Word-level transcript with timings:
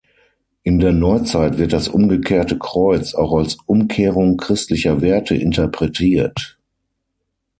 In 0.63 0.79
der 0.79 0.93
Neuzeit 0.93 1.59
wird 1.59 1.73
das 1.73 1.87
umgekehrte 1.87 2.57
Kreuz 2.57 3.13
auch 3.13 3.37
als 3.37 3.57
Umkehrung 3.67 4.35
christlicher 4.37 4.99
Werte 4.99 5.35
interpretiert. 5.35 6.57